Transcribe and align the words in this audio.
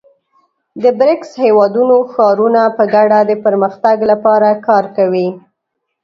د 0.83 0.85
بریکس 0.99 1.31
هېوادونو 1.43 1.95
ښارونه 2.13 2.61
په 2.77 2.83
ګډه 2.93 3.19
د 3.29 3.31
پرمختګ 3.45 3.97
لپاره 4.11 4.49
کار 4.67 4.85
کوي. 4.97 5.27